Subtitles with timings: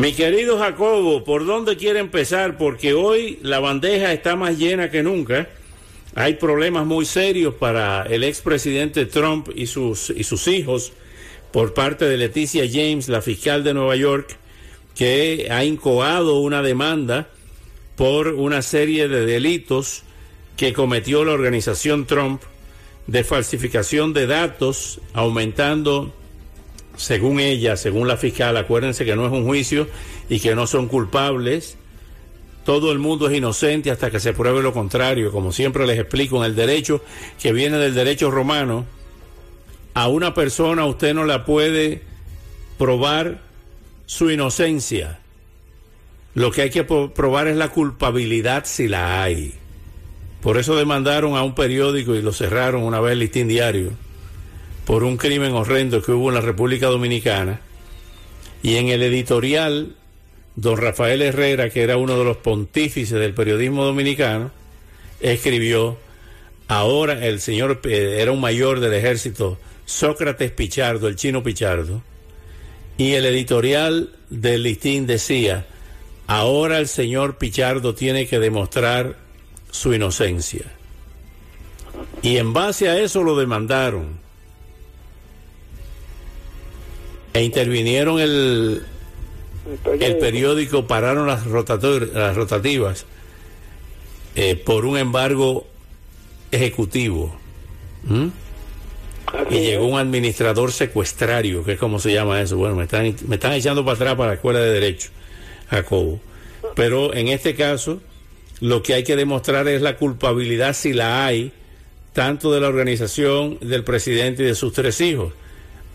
[0.00, 2.56] Mi querido Jacobo, ¿por dónde quiere empezar?
[2.56, 5.50] Porque hoy la bandeja está más llena que nunca.
[6.14, 10.94] Hay problemas muy serios para el expresidente Trump y sus, y sus hijos
[11.52, 14.38] por parte de Leticia James, la fiscal de Nueva York,
[14.94, 17.28] que ha incoado una demanda
[17.94, 20.04] por una serie de delitos
[20.56, 22.40] que cometió la organización Trump
[23.06, 26.14] de falsificación de datos, aumentando
[27.00, 29.88] según ella, según la fiscal, acuérdense que no es un juicio
[30.28, 31.78] y que no son culpables.
[32.66, 36.36] Todo el mundo es inocente hasta que se pruebe lo contrario, como siempre les explico
[36.36, 37.02] en el derecho
[37.40, 38.84] que viene del derecho romano.
[39.94, 42.02] A una persona usted no la puede
[42.76, 43.40] probar
[44.04, 45.20] su inocencia.
[46.34, 49.54] Lo que hay que probar es la culpabilidad si la hay.
[50.42, 53.92] Por eso demandaron a un periódico y lo cerraron una vez el listín diario
[54.90, 57.60] por un crimen horrendo que hubo en la República Dominicana.
[58.60, 59.94] Y en el editorial,
[60.56, 64.50] don Rafael Herrera, que era uno de los pontífices del periodismo dominicano,
[65.20, 65.96] escribió,
[66.66, 72.02] ahora el señor eh, era un mayor del ejército, Sócrates Pichardo, el chino Pichardo,
[72.98, 75.66] y el editorial del listín decía,
[76.26, 79.14] ahora el señor Pichardo tiene que demostrar
[79.70, 80.64] su inocencia.
[82.22, 84.19] Y en base a eso lo demandaron.
[87.32, 88.82] E intervinieron el,
[90.00, 93.06] el periódico, pararon las, las rotativas
[94.34, 95.66] eh, por un embargo
[96.50, 97.36] ejecutivo.
[99.50, 102.56] Y llegó un administrador secuestrario, que es como se llama eso.
[102.56, 105.10] Bueno, me están, me están echando para atrás para la Escuela de Derecho,
[105.68, 106.20] Jacobo.
[106.74, 108.00] Pero en este caso,
[108.60, 111.52] lo que hay que demostrar es la culpabilidad, si la hay,
[112.12, 115.32] tanto de la organización, del presidente y de sus tres hijos,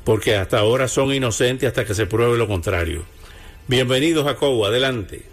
[0.06, 3.04] porque hasta ahora son inocentes hasta que se pruebe lo contrario.
[3.68, 5.24] Bienvenido, Jacobo, adelante.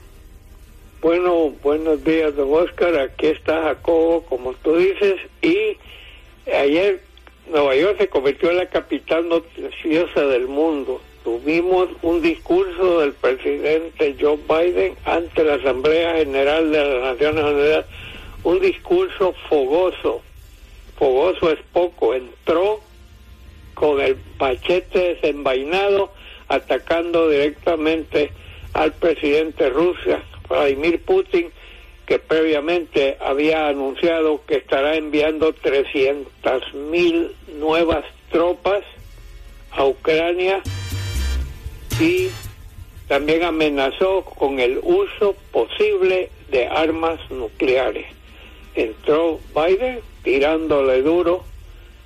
[1.00, 2.98] Bueno, buenos días, don Oscar.
[2.98, 5.76] Aquí está Jacobo, como tú dices, y
[6.50, 7.00] ayer
[7.50, 14.16] Nueva York se convirtió en la capital noticiosa del mundo tuvimos un discurso del presidente
[14.20, 17.86] Joe Biden ante la Asamblea General de las Naciones Unidas,
[18.44, 20.20] un discurso fogoso,
[20.96, 22.80] fogoso es poco, entró
[23.74, 26.12] con el pachete desenvainado
[26.48, 28.30] atacando directamente
[28.74, 31.50] al presidente Rusia, Vladimir Putin,
[32.06, 38.82] que previamente había anunciado que estará enviando 300 mil nuevas tropas
[39.70, 40.60] a Ucrania
[42.00, 42.28] y
[43.08, 48.06] también amenazó con el uso posible de armas nucleares.
[48.74, 51.44] Entró Biden tirándole duro,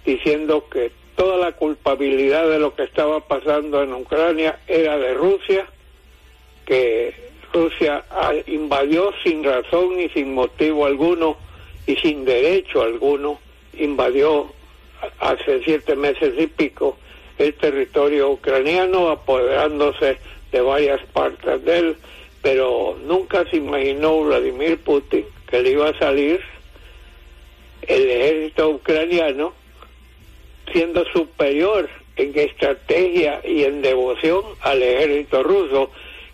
[0.04, 5.66] diciendo que toda la culpabilidad de lo que estaba pasando en Ucrania era de Rusia,
[6.66, 7.14] que
[7.52, 8.04] Rusia
[8.46, 11.36] invadió sin razón ni sin motivo alguno
[11.86, 13.40] y sin derecho alguno,
[13.78, 14.52] invadió
[15.20, 16.96] hace siete meses y pico
[17.38, 20.18] el territorio ucraniano, apoderándose
[20.52, 21.96] de varias partes de él,
[22.42, 26.40] pero nunca se imaginó Vladimir Putin que le iba a salir
[27.82, 29.52] el ejército ucraniano
[30.72, 35.90] siendo superior en estrategia y en devoción al ejército ruso,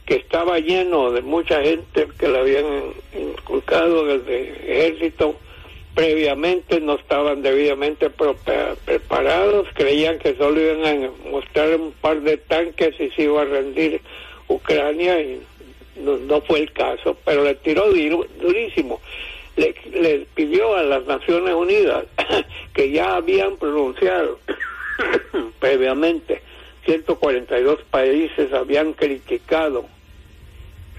[0.06, 2.66] que estaba lleno de mucha gente que le habían
[3.15, 5.37] inculcado desde ejército
[5.94, 12.99] previamente no estaban debidamente preparados, creían que solo iban a mostrar un par de tanques
[12.99, 14.00] y se iba a rendir
[14.49, 15.41] Ucrania y
[15.97, 17.85] no, fue el caso, pero le tiró
[18.40, 19.00] durísimo.
[19.56, 22.05] Le, le pidió a las Naciones Unidas
[22.75, 24.38] que ya habían pronunciado
[25.61, 26.43] previamente
[26.84, 29.87] 142 países habían criticado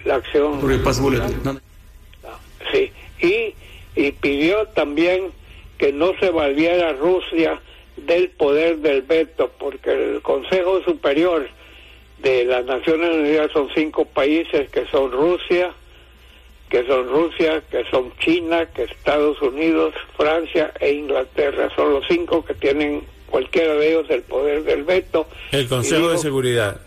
[0.05, 0.59] la acción.
[2.71, 2.91] Sí,
[3.21, 3.53] y
[3.95, 5.31] y pidió también
[5.77, 7.61] que no se valiera Rusia
[7.97, 11.47] del poder del veto, porque el Consejo Superior
[12.19, 15.73] de las Naciones Unidas son cinco países que son Rusia,
[16.73, 21.69] que son Rusia, que son China, que Estados Unidos, Francia e Inglaterra.
[21.75, 25.27] Son los cinco que tienen cualquiera de ellos el poder del veto.
[25.51, 26.81] El Consejo de Seguridad.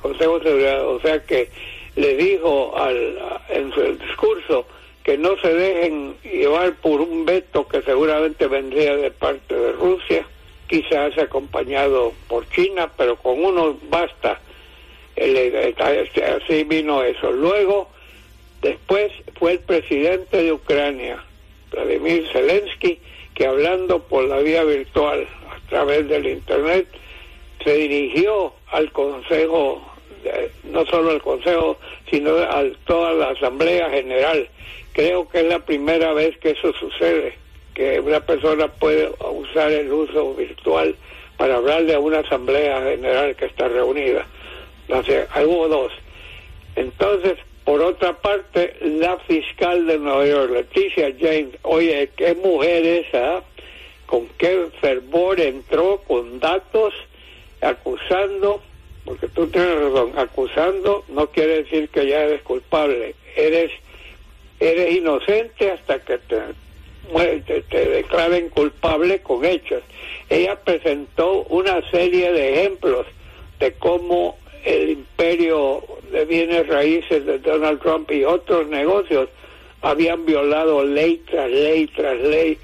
[0.00, 1.50] Consejo de Seguridad, o sea que
[1.94, 3.18] le dijo al,
[3.50, 4.64] en su discurso
[5.04, 10.24] que no se dejen llevar por un veto que seguramente vendría de parte de Rusia,
[10.68, 14.40] quizás acompañado por China, pero con uno basta.
[15.14, 17.30] Así vino eso.
[17.30, 17.90] Luego,
[18.62, 21.22] después fue el presidente de Ucrania,
[21.70, 22.98] Vladimir Zelensky,
[23.34, 26.86] que hablando por la vía virtual a través del Internet,
[27.62, 29.82] se dirigió al Consejo,
[30.64, 31.78] no solo al Consejo,
[32.10, 34.48] sino a toda la Asamblea General.
[34.92, 37.34] Creo que es la primera vez que eso sucede,
[37.74, 40.94] que una persona puede usar el uso virtual
[41.36, 44.26] para hablarle a una Asamblea General que está reunida.
[44.86, 45.92] Entonces, hubo dos.
[46.76, 53.42] Entonces, por otra parte, la fiscal de Nueva York, Leticia James, oye, qué mujer esa,
[54.06, 56.92] con qué fervor entró con datos
[57.60, 58.60] acusando,
[59.04, 63.70] porque tú tienes razón, acusando no quiere decir que ya eres culpable, eres
[64.62, 66.38] eres inocente hasta que te,
[67.46, 69.82] te, te declaren culpable con hechos.
[70.28, 73.06] Ella presentó una serie de ejemplos
[73.58, 79.28] de cómo el imperio de bienes raíces de Donald Trump y otros negocios
[79.80, 82.58] habían violado ley tras ley tras ley,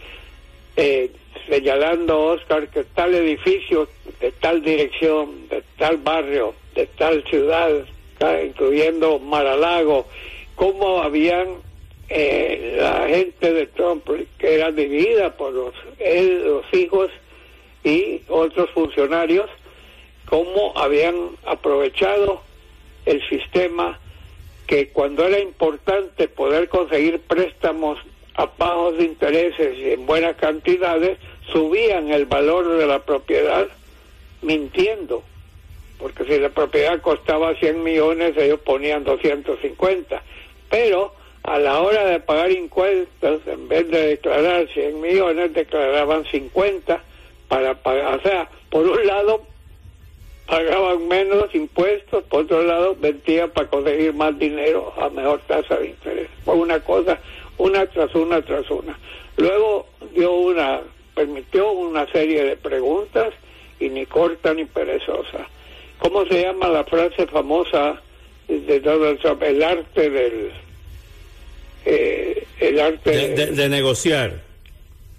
[0.76, 1.10] eh,
[1.48, 3.88] señalando Oscar que tal edificio
[4.20, 7.70] de tal dirección, de tal barrio, de tal ciudad,
[8.44, 10.06] incluyendo Maralago,
[10.54, 11.48] cómo habían
[12.08, 14.08] eh, la gente de Trump,
[14.38, 17.10] que era dividida por los, los hijos
[17.84, 19.48] y otros funcionarios,
[20.28, 22.42] cómo habían aprovechado
[23.06, 23.98] el sistema
[24.66, 27.98] que cuando era importante poder conseguir préstamos
[28.34, 31.18] a bajos intereses y en buenas cantidades,
[31.50, 33.66] subían el valor de la propiedad
[34.42, 35.22] mintiendo.
[35.98, 40.22] Porque si la propiedad costaba 100 millones, ellos ponían 250.
[40.70, 47.02] Pero a la hora de pagar impuestos, en vez de declarar 100 millones, declaraban 50
[47.48, 48.18] para pagar.
[48.18, 49.42] O sea, por un lado
[50.48, 55.88] pagaban menos impuestos, por otro lado vendían para conseguir más dinero a mejor tasa de
[55.88, 56.28] interés.
[56.44, 57.18] Fue una cosa,
[57.58, 58.98] una tras una tras una.
[59.36, 60.80] Luego dio una,
[61.14, 63.34] permitió una serie de preguntas
[63.78, 65.46] y ni corta ni perezosa.
[65.98, 68.00] ¿Cómo se llama la frase famosa
[68.48, 69.42] de Donald Trump?
[69.42, 70.50] El arte del...
[71.84, 74.47] Eh, el arte de negociar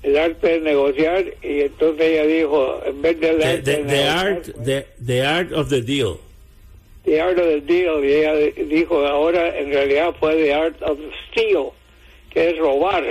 [0.03, 4.45] el arte de negociar y entonces ella dijo en vez de the, the, the art
[4.63, 6.19] the, the, art of the deal.
[7.03, 8.33] The art of the deal y ella
[8.67, 10.97] dijo ahora en realidad fue the art of
[11.29, 11.71] steal
[12.31, 13.03] que es robar.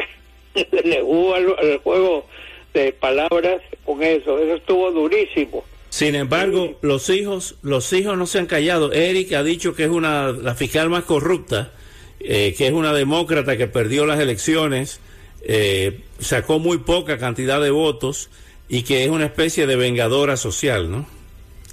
[0.55, 2.27] Le jugó el, juego
[2.73, 4.39] de palabras con eso.
[4.39, 5.65] Eso estuvo durísimo.
[5.91, 8.93] Sin embargo los hijos los hijos no se han callado.
[8.93, 11.73] Eric ha dicho que es una la fiscal más corrupta
[12.21, 15.01] eh, que es una demócrata que perdió las elecciones
[15.43, 18.31] eh, sacó muy poca cantidad de votos
[18.69, 21.07] y que es una especie de vengadora social, ¿no?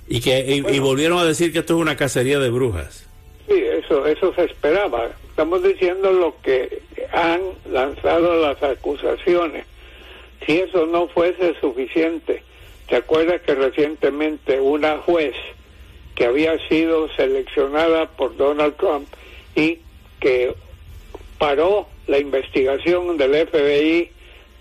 [0.07, 3.07] Y que y, volvieron a decir que esto es una cacería de brujas.
[3.47, 5.09] Sí, eso eso se esperaba.
[5.29, 6.81] Estamos diciendo lo que
[7.11, 7.41] han
[7.71, 9.65] lanzado las acusaciones.
[10.45, 12.43] Si eso no fuese suficiente,
[12.87, 15.35] ¿te acuerdas que recientemente una juez
[16.13, 19.07] que había sido seleccionada por Donald Trump
[19.55, 19.79] y
[20.19, 20.55] que
[21.45, 24.09] paró la investigación del FBI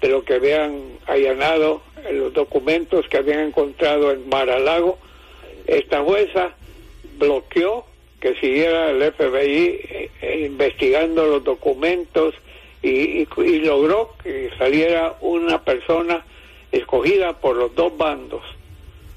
[0.03, 4.99] de lo que habían allanado en los documentos que habían encontrado en Mar-a-Lago.
[5.67, 6.51] Esta jueza
[7.17, 7.87] bloqueó
[8.21, 12.35] que siguiera el FBI eh, eh, investigando los documentos
[12.83, 13.25] y,
[13.61, 16.23] logró que saliera una persona
[16.71, 18.43] escogida por los dos bandos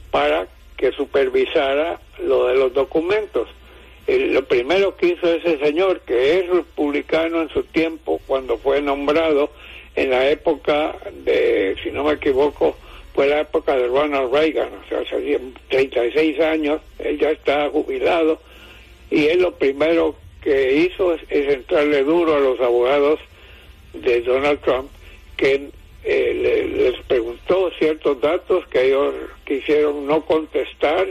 [0.10, 0.48] para
[0.78, 3.50] que supervisara lo de los documentos
[4.08, 9.52] lo primero que hizo ese señor, que es republicano en su tiempo, cuando fue nombrado
[9.96, 10.96] en la época
[11.26, 12.78] de, si no me equivoco,
[13.14, 18.40] fue la época de Ronald Reagan, o sea, hace 36 años, él ya está jubilado,
[19.10, 23.20] y él lo primero que hizo es, entrarle duro a los abogados
[23.94, 24.90] de Donald Trump,
[25.36, 25.70] que
[26.04, 29.14] eh, les preguntó ciertos datos que ellos
[29.46, 31.08] quisieron no contestar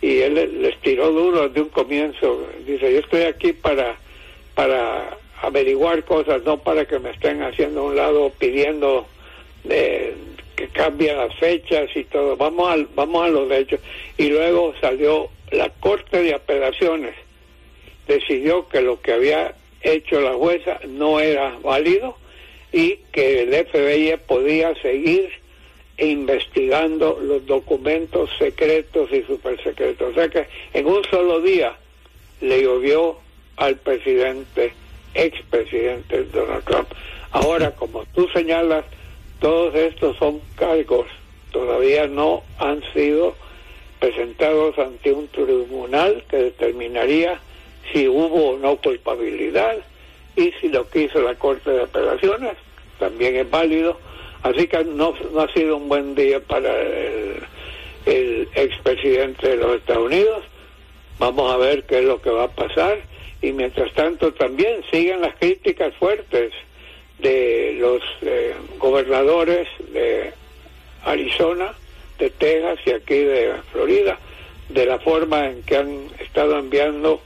[0.00, 2.46] y él les tiró duro de un comienzo.
[2.66, 3.96] Dice, yo estoy aquí para,
[4.54, 9.06] para averiguar cosas, no para que me estén haciendo a un lado pidiendo
[9.68, 10.14] eh,
[10.56, 12.36] que cambien las fechas y todo.
[12.36, 13.80] Vamos, al, vamos a los hechos.
[14.16, 17.14] Y luego salió la Corte de Apelaciones,
[18.06, 22.16] decidió que lo que había hecho la jueza no era válido
[22.72, 25.30] y que el FBI podía seguir
[25.98, 30.12] investigando los documentos secretos y supersecretos.
[30.12, 31.76] O sea que en un solo día
[32.40, 33.18] le llovió
[33.56, 34.72] al presidente,
[35.14, 36.88] expresidente Donald Trump.
[37.32, 38.84] Ahora, como tú señalas,
[39.40, 41.06] todos estos son cargos,
[41.50, 43.34] todavía no han sido
[43.98, 47.40] presentados ante un tribunal que determinaría
[47.92, 49.78] si hubo o no culpabilidad
[50.36, 52.56] y si lo que hizo la Corte de Apelaciones
[52.98, 53.98] también es válido.
[54.42, 60.06] Así que no, no ha sido un buen día para el, expresidente de los Estados
[60.06, 60.44] Unidos.
[61.18, 62.98] Vamos a ver qué es lo que va a pasar.
[63.42, 66.52] Y mientras tanto también siguen las críticas fuertes
[67.18, 70.32] de los eh, gobernadores de
[71.04, 71.74] Arizona,
[72.18, 74.18] de Texas y aquí de Florida,
[74.68, 77.20] de la forma en que han estado enviando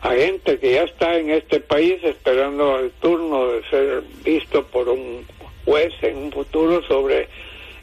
[0.00, 4.88] a gente que ya está en este país esperando el turno de ser visto por
[4.88, 5.26] un
[5.64, 7.28] juez en un futuro sobre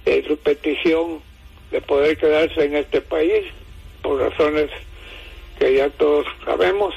[0.05, 1.21] eh, su petición
[1.71, 3.45] de poder quedarse en este país
[4.01, 4.69] por razones
[5.59, 6.93] que ya todos sabemos.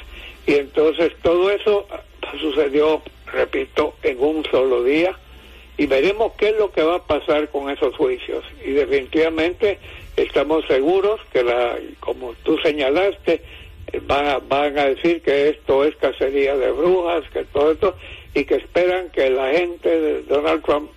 [0.47, 1.87] Y entonces todo eso
[2.39, 3.01] sucedió
[3.31, 5.17] repito en un solo día.
[5.77, 8.43] Y veremos qué es lo que va a pasar con esos juicios.
[8.65, 9.77] Y definitivamente
[10.15, 13.41] estamos seguros que la como tú señalaste
[14.07, 17.95] van van a decir que esto es cacería de brujas, que todo esto,
[18.35, 20.91] y que esperan que la gente de Donald Trump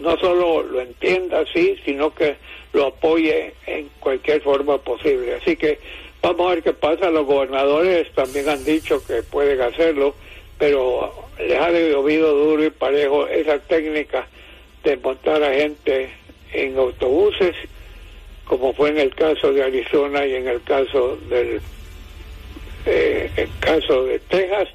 [0.00, 2.34] no solo lo entienda así, sino que
[2.72, 5.36] lo apoye en cualquier forma posible.
[5.36, 5.78] Así que
[6.20, 7.08] vamos a ver qué pasa.
[7.10, 10.16] Los gobernadores también han dicho que pueden hacerlo,
[10.58, 14.26] pero les ha llovido duro y parejo esa técnica
[14.82, 16.10] de montar a gente
[16.52, 17.54] en autobuses,
[18.44, 21.60] como fue en el caso de Arizona y en el caso del
[22.86, 24.68] eh, el caso de Texas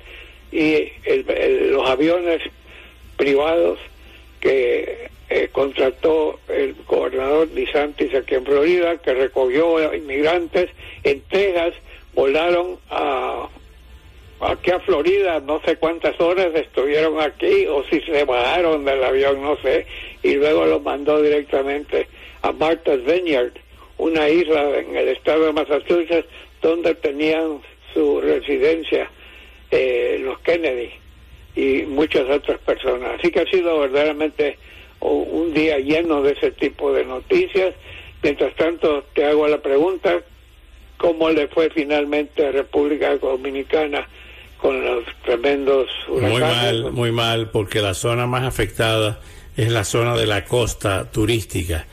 [0.51, 0.91] y
[1.71, 2.41] los aviones
[3.17, 3.79] privados
[4.39, 10.69] que eh, contrató el gobernador DeSantis aquí en Florida, que recogió inmigrantes
[11.03, 11.73] en Texas,
[12.13, 13.49] volaron a
[14.39, 19.41] aquí a Florida, no sé cuántas horas estuvieron aquí o si se bajaron del avión,
[19.41, 19.85] no sé,
[20.23, 22.07] y luego los mandó directamente
[22.43, 23.53] a Martha's Vineyard,
[23.97, 26.27] una isla en el estado de Massachusetts
[26.61, 27.61] donde tenían
[27.93, 29.09] su residencia
[29.71, 30.91] eh, los Kennedy
[31.55, 33.19] y muchas otras personas.
[33.19, 34.57] Así que ha sido verdaderamente
[34.99, 37.73] un día lleno de ese tipo de noticias.
[38.21, 40.21] Mientras tanto, te hago la pregunta,
[40.97, 44.07] ¿cómo le fue finalmente a República Dominicana
[44.59, 46.31] con los tremendos huracanes?
[46.31, 49.19] Muy mal, muy mal, porque la zona más afectada
[49.55, 51.85] es la zona de la costa turística.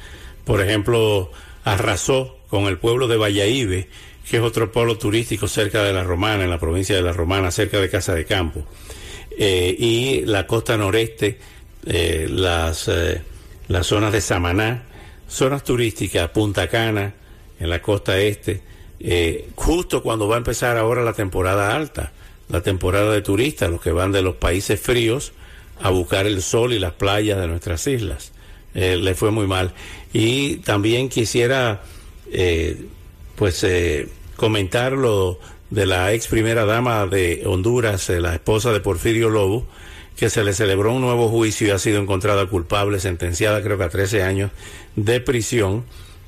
[0.44, 1.30] Por ejemplo,
[1.64, 3.86] arrasó con el pueblo de Valladolid
[4.28, 7.50] que es otro polo turístico cerca de La Romana, en la provincia de La Romana,
[7.50, 8.64] cerca de Casa de Campo.
[9.36, 11.38] Eh, y la costa noreste,
[11.86, 13.22] eh, las, eh,
[13.68, 14.84] las zonas de Samaná,
[15.28, 17.14] zonas turísticas, Punta Cana,
[17.60, 18.62] en la costa este,
[19.54, 22.12] justo cuando va a empezar ahora la temporada alta,
[22.48, 25.32] la temporada de turistas, los que van de los países fríos
[25.80, 28.32] a buscar el sol y las playas de nuestras islas.
[28.74, 29.72] le fue muy mal.
[30.12, 31.82] Y también quisiera
[33.36, 35.38] pues eh, comentar lo
[35.70, 39.66] de la ex primera dama de Honduras, eh, la esposa de Porfirio Lobo,
[40.16, 43.84] que se le celebró un nuevo juicio y ha sido encontrada culpable, sentenciada creo que
[43.84, 44.50] a 13 años
[44.94, 45.84] de prisión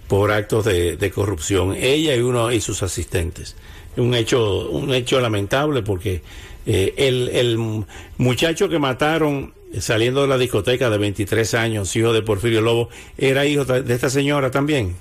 [0.08, 3.56] por actos de, corrupción, ella y uno y sus asistentes.
[3.96, 6.22] Un hecho, un hecho lamentable porque
[6.66, 7.84] eh, el, el
[8.18, 13.46] muchacho que mataron saliendo de la discoteca de 23 años, hijo de Porfirio Lobo, era
[13.46, 14.96] hijo de esta señora también.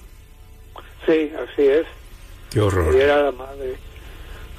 [1.05, 1.85] Sí, así es.
[2.55, 2.95] Qué horror.
[2.95, 3.75] Y era la madre.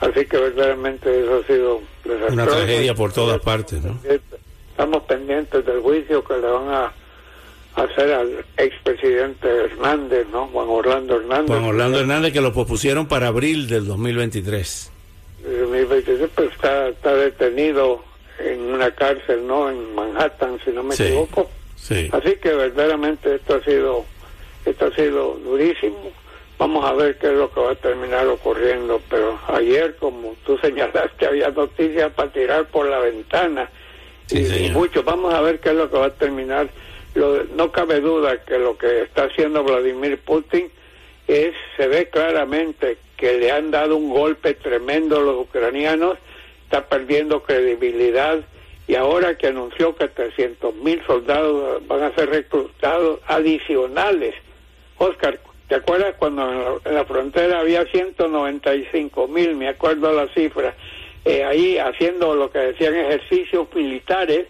[0.03, 1.81] Así que verdaderamente eso ha sido
[2.31, 3.99] una tragedia por todas partes, ¿no?
[4.69, 6.93] Estamos pendientes del juicio que le van a
[7.75, 10.47] hacer al expresidente Hernández, ¿no?
[10.49, 11.47] Juan Orlando Hernández.
[11.47, 14.93] Juan Orlando Hernández que lo pospusieron para abril del 2023.
[15.47, 18.05] El 2023 pues está, está detenido
[18.41, 19.71] en una cárcel, ¿no?
[19.71, 21.49] En Manhattan, si no me equivoco.
[21.77, 22.11] Sí.
[22.13, 24.05] Así que verdaderamente esto ha sido
[24.67, 26.13] esto ha sido durísimo
[26.59, 30.57] Vamos a ver qué es lo que va a terminar ocurriendo, pero ayer, como tú
[30.63, 33.71] señalaste, había noticias para tirar por la ventana
[34.31, 35.03] y, mucho.
[35.03, 36.69] Vamos a ver qué es lo que va a terminar.
[37.15, 40.71] Lo, no cabe duda que lo que está haciendo Vladimir Putin
[41.27, 46.19] es, se ve claramente que le han dado un golpe tremendo a los ucranianos,
[46.65, 48.41] está perdiendo credibilidad
[48.89, 54.35] y ahora que anunció que 300 mil soldados van a ser reclutados adicionales.
[54.99, 60.75] Oscar, ¿Te acuerdas cuando en la, frontera había 195 mil, me acuerdo la cifra,
[61.25, 64.47] eh, ahí haciendo lo que decían ejercicios militares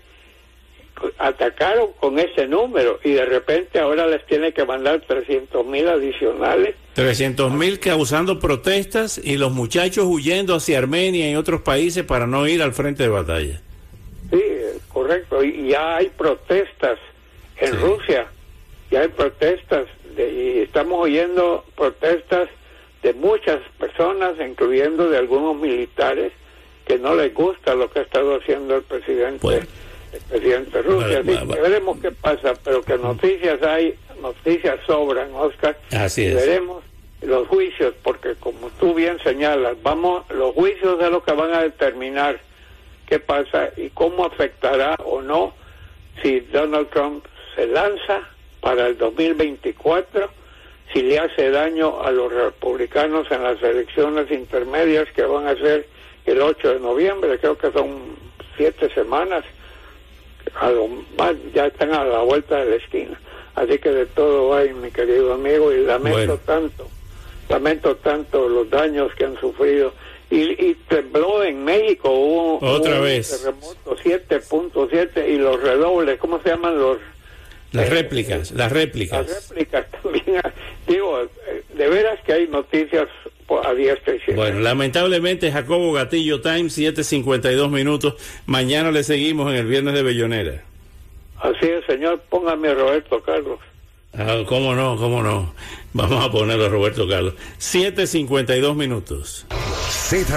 [1.18, 6.74] atacaron con ese número y de repente ahora les tiene que mandar 300 mil adicionales.
[6.94, 12.46] 300 mil causando protestas y los muchachos huyendo hacia Armenia y otros países para no
[12.46, 13.60] ir al frente de batalla.
[14.30, 14.42] Sí,
[14.88, 15.44] correcto.
[15.44, 16.98] Y ya hay protestas
[17.58, 18.26] en Rusia,
[18.90, 22.48] ya hay protestas de, y estamos oyendo protestas
[23.02, 26.32] de muchas personas, incluyendo de algunos militares,
[26.86, 29.66] que no les gusta lo que ha estado haciendo el presidente
[30.12, 31.22] el presidente Rusia.
[31.22, 35.76] veremos qué pasa, pero que noticias hay, noticias sobran, Oscar.
[35.92, 36.34] Así es.
[36.34, 36.82] Veremos
[37.22, 41.62] los juicios, porque como tú bien señalas, vamos, los juicios de lo que van a
[41.62, 42.38] determinar
[43.06, 45.54] qué pasa y cómo afectará o no
[46.22, 48.22] si Donald Trump se lanza
[48.66, 50.28] para el 2024,
[50.92, 55.86] si le hace daño a los republicanos en las elecciones intermedias que van a ser
[56.24, 58.16] el 8 de noviembre, creo que son
[58.56, 59.44] siete semanas
[60.56, 63.20] a lo más, ya están a la vuelta de la esquina.
[63.54, 66.88] Así que de todo hay, mi querido amigo, y lamento tanto,
[67.48, 69.92] lamento tanto los daños que han sufrido.
[70.28, 73.30] Y, tembló en México, hubo, Otra un vez.
[73.30, 76.98] terremoto 7.7 y los redobles, ¿cómo se llaman los?
[77.76, 79.28] Las réplicas, las réplicas.
[79.28, 80.42] Las réplicas también.
[80.86, 83.08] Digo, eh, de veras que hay noticias
[83.64, 88.14] a diestra y Bueno, lamentablemente Jacobo Gatillo Times, 7.52 minutos.
[88.46, 90.62] Mañana le seguimos en el Viernes de Bellonera.
[91.40, 92.20] Así es, señor.
[92.28, 93.60] Póngame a Roberto Carlos.
[94.14, 94.96] Ah, ¿Cómo no?
[94.96, 95.54] ¿Cómo no?
[95.92, 97.34] Vamos a poner a Roberto Carlos.
[97.58, 99.46] 7.52 minutos.
[99.88, 100.34] Z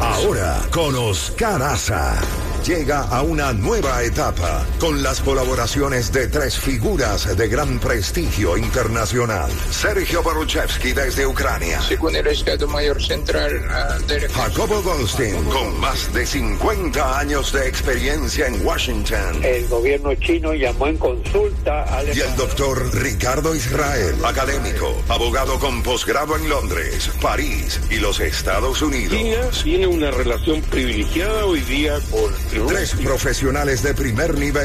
[0.00, 2.20] ahora con Oscar Aza.
[2.66, 9.48] Llega a una nueva etapa con las colaboraciones de tres figuras de gran prestigio internacional.
[9.70, 11.80] Sergio Boruchevsky desde Ucrania.
[11.82, 17.68] Según el Estado Mayor Central ah, de Jacobo Goldstein, con más de 50 años de
[17.68, 19.44] experiencia en Washington.
[19.44, 22.08] El gobierno chino llamó en consulta al...
[22.16, 28.82] Y el doctor Ricardo Israel, académico, abogado con posgrado en Londres, París y los Estados
[28.82, 29.16] Unidos.
[29.16, 34.64] China tiene una relación privilegiada hoy día con Tres profesionales de primer nivel.